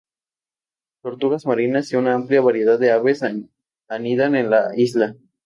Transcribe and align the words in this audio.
Tortugas 1.03 1.45
marinas 1.45 1.93
y 1.93 1.95
una 1.95 2.15
amplia 2.15 2.41
variedad 2.41 2.79
de 2.79 2.91
aves 2.91 3.21
anidan 3.87 4.33
en 4.33 4.49
la 4.49 4.71
isla. 4.75 5.15